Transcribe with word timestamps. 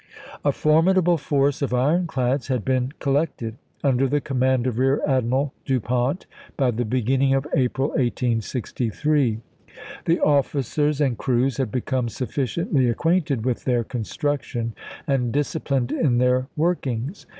1 0.41 0.49
A 0.49 0.51
formidable 0.51 1.15
force 1.15 1.61
of 1.61 1.75
ironclads 1.75 2.47
had 2.47 2.65
been 2.65 2.91
col 2.97 3.13
lected, 3.13 3.57
under 3.83 4.07
the 4.07 4.19
command 4.19 4.65
of 4.65 4.79
Rear 4.79 4.99
Admiral 5.05 5.53
Du 5.63 5.79
Pont, 5.79 6.25
by 6.57 6.71
the 6.71 6.83
beginning 6.85 7.35
of 7.35 7.45
April, 7.55 7.89
1863. 7.89 9.41
The 10.05 10.19
officers 10.19 11.01
and 11.01 11.19
crews 11.19 11.57
had 11.57 11.71
become 11.71 12.09
sufficiently 12.09 12.89
acquainted 12.89 13.45
with 13.45 13.65
their 13.65 13.83
construction 13.83 14.73
and 15.05 15.31
disciplined 15.31 15.91
in 15.91 16.17
their 16.17 16.47
work 16.57 16.87
ings. 16.87 17.27